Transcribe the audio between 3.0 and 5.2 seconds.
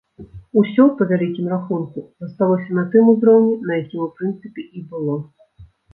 узроўні, на якім у прынцыпе і было.